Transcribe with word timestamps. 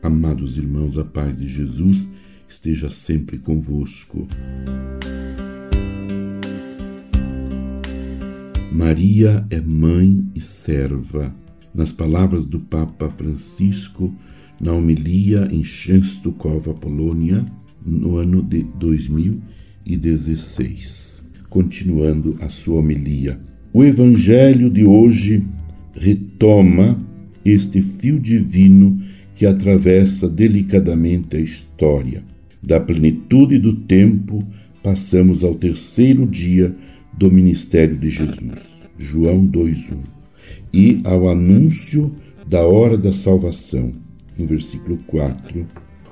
Amados 0.00 0.56
irmãos, 0.56 0.96
a 0.96 1.04
paz 1.04 1.36
de 1.36 1.48
Jesus 1.48 2.08
esteja 2.48 2.88
sempre 2.88 3.36
convosco. 3.36 4.28
Maria 8.70 9.44
é 9.50 9.60
mãe 9.60 10.24
e 10.36 10.40
serva. 10.40 11.34
Nas 11.74 11.90
palavras 11.90 12.44
do 12.44 12.60
Papa 12.60 13.10
Francisco, 13.10 14.14
na 14.60 14.72
homilia 14.72 15.48
em 15.50 15.62
Częstochowa, 15.62 16.74
Polônia, 16.74 17.44
no 17.84 18.18
ano 18.18 18.40
de 18.40 18.62
2016. 18.62 21.28
Continuando 21.48 22.36
a 22.40 22.48
sua 22.48 22.78
homilia. 22.78 23.40
O 23.72 23.82
Evangelho 23.82 24.70
de 24.70 24.84
hoje 24.84 25.44
retoma 25.92 27.04
este 27.44 27.82
fio 27.82 28.20
divino 28.20 28.96
que 29.38 29.46
atravessa 29.46 30.28
delicadamente 30.28 31.36
a 31.36 31.40
história. 31.40 32.24
Da 32.60 32.80
plenitude 32.80 33.56
do 33.56 33.72
tempo, 33.72 34.44
passamos 34.82 35.44
ao 35.44 35.54
terceiro 35.54 36.26
dia 36.26 36.74
do 37.16 37.30
ministério 37.30 37.96
de 37.96 38.08
Jesus, 38.08 38.82
João 38.98 39.46
2:1, 39.46 40.02
e 40.74 41.00
ao 41.04 41.28
anúncio 41.28 42.12
da 42.48 42.62
hora 42.62 42.98
da 42.98 43.12
salvação, 43.12 43.92
no 44.36 44.44
versículo 44.44 44.98
4. 45.06 45.64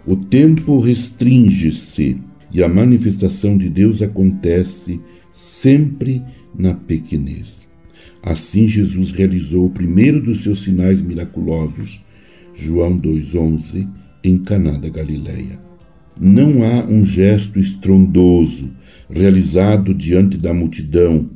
O 0.06 0.14
tempo 0.14 0.78
restringe-se 0.78 2.18
e 2.52 2.62
a 2.62 2.68
manifestação 2.68 3.58
de 3.58 3.68
Deus 3.68 4.02
acontece 4.02 5.00
sempre 5.32 6.22
na 6.56 6.74
pequenez. 6.74 7.66
Assim, 8.22 8.68
Jesus 8.68 9.10
realizou 9.10 9.66
o 9.66 9.70
primeiro 9.70 10.22
dos 10.22 10.44
seus 10.44 10.62
sinais 10.62 11.02
miraculosos, 11.02 12.06
João 12.56 12.98
2,11, 12.98 13.86
em 14.24 14.38
Caná 14.38 14.72
da 14.72 14.88
Galileia. 14.88 15.60
Não 16.18 16.64
há 16.64 16.84
um 16.84 17.04
gesto 17.04 17.60
estrondoso 17.60 18.70
realizado 19.10 19.92
diante 19.92 20.38
da 20.38 20.54
multidão, 20.54 21.28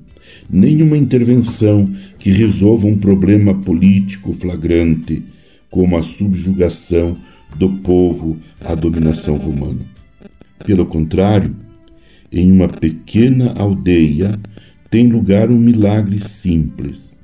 nenhuma 0.49 0.97
intervenção 0.97 1.91
que 2.19 2.31
resolva 2.31 2.87
um 2.87 2.99
problema 2.99 3.55
político 3.55 4.33
flagrante, 4.33 5.23
como 5.69 5.97
a 5.97 6.03
subjugação 6.03 7.17
do 7.57 7.69
povo 7.69 8.39
à 8.65 8.75
dominação 8.75 9.37
romana. 9.37 9.85
Pelo 10.65 10.87
contrário, 10.87 11.55
em 12.33 12.51
uma 12.51 12.69
pequena 12.69 13.53
aldeia, 13.53 14.33
tem 14.91 15.09
lugar 15.09 15.51
um 15.51 15.59
milagre 15.59 16.19
simples, 16.19 17.17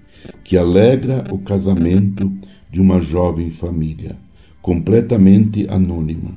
que 0.44 0.56
alegra 0.56 1.24
o 1.30 1.38
casamento 1.38 2.30
de 2.70 2.80
uma 2.80 3.00
jovem 3.00 3.50
família, 3.50 4.16
completamente 4.60 5.66
anônima. 5.68 6.36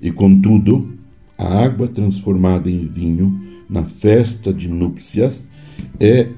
E 0.00 0.10
contudo, 0.10 0.98
a 1.36 1.64
água 1.64 1.88
transformada 1.88 2.70
em 2.70 2.86
vinho 2.86 3.40
na 3.68 3.84
festa 3.84 4.52
de 4.52 4.68
núpcias 4.68 5.48
é 5.98 6.28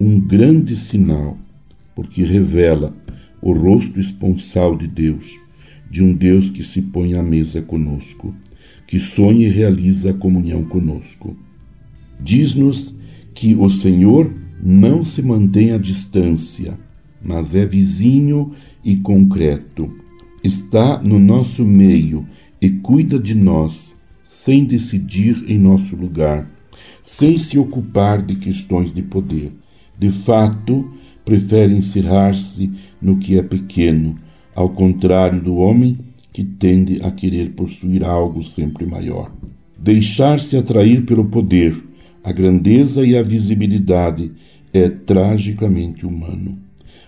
um 0.00 0.18
grande 0.18 0.76
sinal, 0.76 1.36
porque 1.94 2.22
revela 2.22 2.94
o 3.42 3.52
rosto 3.52 4.00
esponsal 4.00 4.76
de 4.76 4.86
Deus, 4.86 5.38
de 5.90 6.02
um 6.02 6.14
Deus 6.14 6.50
que 6.50 6.62
se 6.62 6.82
põe 6.82 7.14
à 7.14 7.22
mesa 7.22 7.62
conosco, 7.62 8.34
que 8.86 8.98
sonha 8.98 9.46
e 9.46 9.50
realiza 9.50 10.10
a 10.10 10.14
comunhão 10.14 10.64
conosco. 10.64 11.36
Diz-nos 12.18 12.96
que 13.34 13.54
o 13.54 13.70
Senhor 13.70 14.32
não 14.62 15.04
se 15.04 15.22
mantém 15.22 15.72
à 15.72 15.78
distância, 15.78 16.78
mas 17.22 17.54
é 17.54 17.64
vizinho 17.64 18.52
e 18.84 18.96
concreto. 18.96 19.92
Está 20.42 21.00
no 21.02 21.18
nosso 21.18 21.64
meio 21.64 22.26
e 22.60 22.70
cuida 22.70 23.18
de 23.18 23.34
nós, 23.34 23.94
sem 24.22 24.64
decidir 24.64 25.44
em 25.48 25.58
nosso 25.58 25.96
lugar, 25.96 26.50
sem 27.02 27.38
se 27.38 27.58
ocupar 27.58 28.22
de 28.22 28.36
questões 28.36 28.92
de 28.92 29.02
poder. 29.02 29.52
De 29.98 30.10
fato, 30.10 30.90
prefere 31.24 31.74
encerrar-se 31.74 32.70
no 33.00 33.18
que 33.18 33.38
é 33.38 33.42
pequeno, 33.42 34.16
ao 34.54 34.70
contrário 34.70 35.40
do 35.40 35.56
homem 35.56 35.98
que 36.32 36.44
tende 36.44 37.02
a 37.02 37.10
querer 37.10 37.50
possuir 37.50 38.04
algo 38.04 38.42
sempre 38.42 38.86
maior. 38.86 39.32
Deixar-se 39.78 40.56
atrair 40.56 41.04
pelo 41.04 41.24
poder 41.24 41.74
a 42.22 42.32
grandeza 42.32 43.04
e 43.04 43.16
a 43.16 43.22
visibilidade 43.22 44.30
é 44.72 44.88
tragicamente 44.88 46.06
humano, 46.06 46.58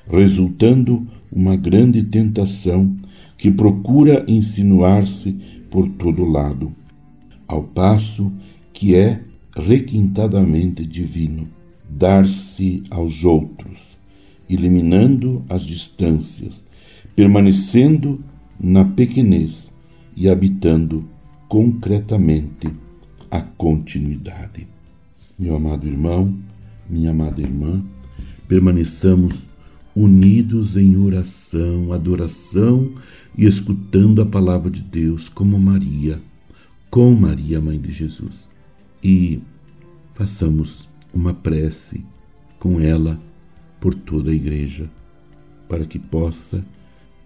resultando 0.09 1.07
uma 1.31 1.57
grande 1.57 2.03
tentação 2.03 2.95
que 3.37 3.51
procura 3.51 4.25
insinuar-se 4.29 5.33
por 5.71 5.89
todo 5.89 6.25
lado, 6.25 6.73
ao 7.49 7.63
passo 7.63 8.33
que 8.73 8.95
é 8.95 9.21
requintadamente 9.57 10.87
divino, 10.87 11.49
dar-se 11.89 12.83
aos 12.91 13.25
outros, 13.25 13.99
eliminando 14.49 15.43
as 15.49 15.63
distâncias, 15.63 16.65
permanecendo 17.15 18.23
na 18.59 18.85
pequenez 18.85 19.73
e 20.17 20.29
habitando 20.29 21.05
concretamente 21.49 22.69
a 23.31 23.41
continuidade. 23.41 24.67
Meu 25.39 25.57
amado 25.57 25.87
irmão, 25.87 26.37
minha 26.89 27.11
amada 27.11 27.41
irmã, 27.41 27.83
permaneçamos 28.47 29.49
unidos 29.95 30.77
em 30.77 30.97
oração, 30.97 31.93
adoração 31.93 32.93
e 33.37 33.47
escutando 33.47 34.23
a 34.23 34.27
palavra 34.27 34.71
de 34.71 34.81
Deus 34.81 35.29
como 35.29 35.59
Maria, 35.59 36.21
com 36.91 37.15
Maria, 37.15 37.61
mãe 37.61 37.81
de 37.81 37.93
Jesus. 37.93 38.49
E 39.03 39.41
façamos 40.15 40.89
uma 41.13 41.35
prece 41.35 42.05
com 42.59 42.81
ela 42.81 43.21
por 43.81 43.95
toda 43.95 44.31
a 44.31 44.35
igreja, 44.35 44.91
para 45.69 45.85
que 45.85 45.99
possa 45.99 46.65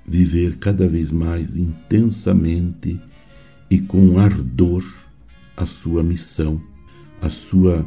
viver 0.07 0.57
cada 0.59 0.89
vez 0.89 1.11
mais 1.11 1.57
intensamente 1.57 2.99
e 3.71 3.81
com 3.81 4.19
ardor 4.19 4.85
a 5.57 5.67
sua 5.67 6.03
missão, 6.03 6.63
a 7.21 7.29
sua 7.29 7.87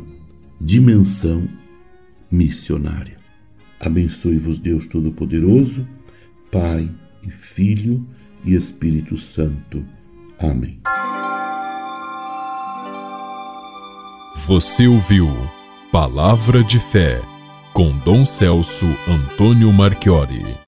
dimensão 0.59 1.47
missionária. 2.29 3.18
Abençoe-vos 3.79 4.59
Deus 4.59 4.87
Todo-Poderoso, 4.87 5.87
Pai 6.51 6.89
e 7.23 7.29
Filho 7.29 8.05
e 8.43 8.53
Espírito 8.53 9.17
Santo. 9.17 9.85
Amém. 10.37 10.79
Você 14.45 14.87
ouviu 14.87 15.27
Palavra 15.91 16.63
de 16.63 16.79
Fé 16.79 17.21
com 17.73 17.97
Dom 17.99 18.25
Celso 18.25 18.85
Antônio 19.07 19.71
Marchiori. 19.71 20.59